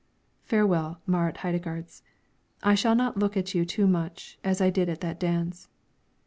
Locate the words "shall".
2.73-2.95